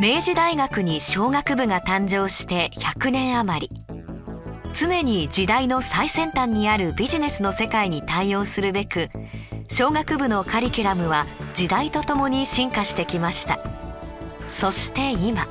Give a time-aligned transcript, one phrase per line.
[0.00, 3.70] 明治大学に商学部が誕生して100年余り。
[4.74, 9.10] 常に時代の最先端にあるビジネスの世界に対応するべく
[9.68, 13.60] 商学部のカリキュラムは時代とともに進化してきました。
[14.48, 15.46] そして今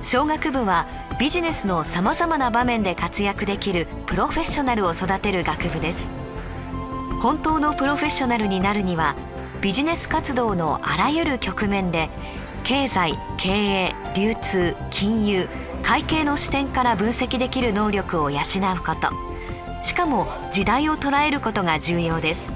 [0.00, 0.86] 商学部は
[1.20, 6.08] ビジネスのさまざまな場面で活躍できるプロフェッショナルを育てる学部です。
[7.20, 9.16] 本当のプロフェッショナルになるには
[9.60, 12.08] ビジネス活動のあらゆる局面で
[12.66, 15.48] 経済経営流通金融
[15.84, 18.42] 会計の視点から分析できる能力を養う
[18.84, 19.84] こと。
[19.84, 22.52] しかも時代を捉えることが重要です。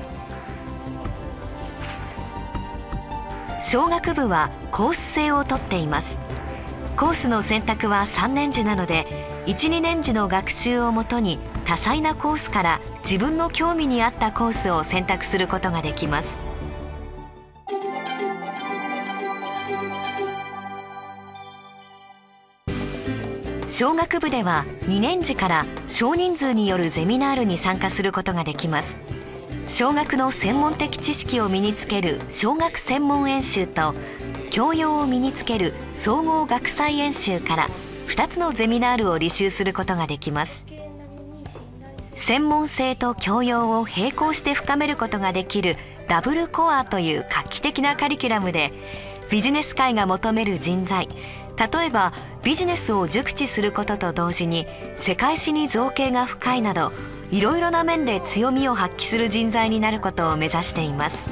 [3.60, 6.16] 小学部はコース制をとっています。
[6.96, 9.06] コースの選択は3年次なので
[9.46, 16.49] 12年次の学習をもとに多彩なコースから自分の興味に合ったコースを選択することができます。
[23.70, 28.96] 小学部では2年次から少人数によるゼミナールに参加することができます。
[29.68, 33.94] 小学の専門的知識を身につける小学専門演習と
[34.50, 37.68] 教養を身につける総合学際演習から
[38.08, 40.64] 2つのゼミナールを履修することができます。
[42.16, 45.76] 専門性と教養を並行して深めることができる
[46.08, 48.72] ダブルコアという画期的なカリキュラムで
[49.30, 51.08] ビジネス界が求める人材
[51.56, 56.92] 例えばビジネスを熟知することと同時に世界史に造形が深いなど
[57.30, 61.28] いろいろな面で強みを発揮する人材になることを目指しています。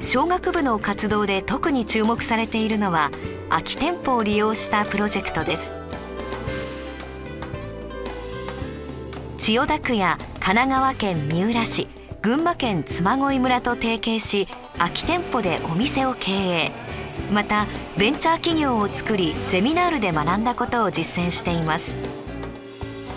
[0.00, 3.10] 小学部の活動で特に注目されているのは
[3.50, 5.72] 空き店舗を利用したプロジェクトです。
[9.38, 11.88] 千代田区や神奈川県三浦市
[12.22, 14.46] 群馬県嬬恋村と提携し
[14.78, 16.72] 空き店舗でお店を経営。
[17.32, 21.94] またベンチャー企業を作りゼミナールで学んだことを実践しています。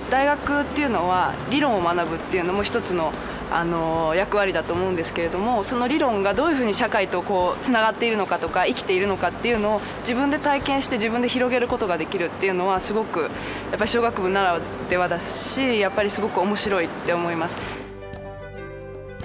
[0.10, 3.12] 大学っていうのは理論を学ぶっていうのも一つの
[3.52, 13.30] あの役割だと思うんですけれどもその理論がどういうふうに社会とこうつながっているのかとか生きているのかっていうのを自分で体験して自分で広げることができるっていうのはすごくやっ
[13.78, 17.85] ぱり小学部ならではだしやっぱりすごく面白いって思います。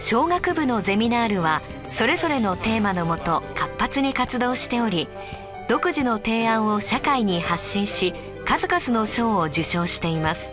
[0.00, 5.08] 小学部のゼミナールはそれぞれのテーマのもと活発に活動しており
[5.68, 8.14] 独自の提案を社会に発信し
[8.46, 10.50] 数々の賞を受賞しています。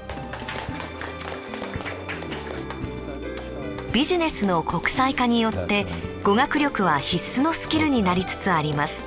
[3.93, 5.87] ビジネスの国際化によって
[6.23, 9.01] 語学力は必須のスキルになりつつあります。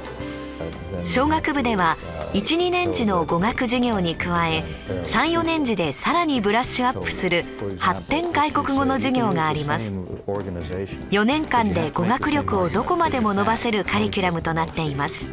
[1.05, 1.99] 小学部では
[2.33, 4.63] 12年次の語学授業に加え
[5.05, 7.45] 34年次でさらにブラッシュアップする
[7.79, 9.91] 発展外国語の授業があります。
[11.11, 15.27] 4年間で語学力をどこまでも伸ばせるカリキュラムとなっています。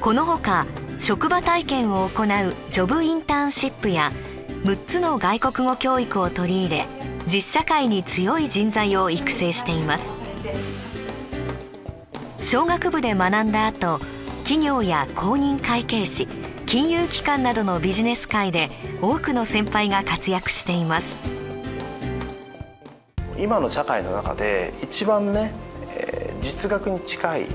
[0.00, 0.66] このほか
[0.98, 4.12] 職場体験を行うジョブインターンシップや
[4.64, 6.86] 6つの外国語教育を取り入れ
[7.26, 10.04] 実社会に強い人材を育成しています。
[12.38, 14.00] 小学部で学んだ後
[14.46, 16.28] 企業や公認会計士
[16.66, 18.70] 金融機関などのビジネス界で
[19.02, 21.16] 多くの先輩が活躍しています。
[23.36, 25.52] 今の社会の中で一番ね、
[26.40, 27.46] 実学に近い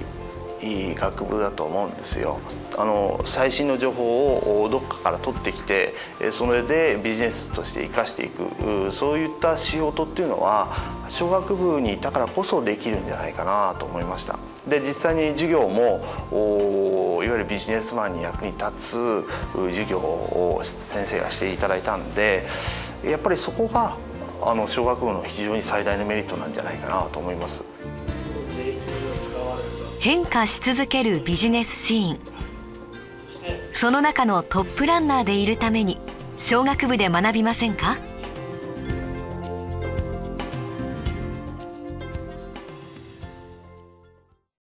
[0.62, 2.40] いい学部だと思うんですよ。
[2.78, 5.94] あの最新の情報をどっかから取ってきて
[6.32, 8.92] それでビジネスとして生かしていく。
[8.92, 10.74] そういった仕事っていうのは
[11.08, 14.38] 小学部にいたからこそできるんじゃないかなと思いました。
[14.68, 16.04] で実際に授業も
[17.24, 22.46] いわゆるビジネスマンに役に立つ授業を先生がしていただいたんで
[23.04, 23.98] やっぱりそこが
[24.44, 27.64] あの小学部の非常に最大のメリットなんじゃないかなと思います。
[30.00, 32.20] 変化し続けるビジネスシーン
[33.72, 36.00] その中のトップランナーでいるために
[36.38, 37.98] 小学部で学びませんか？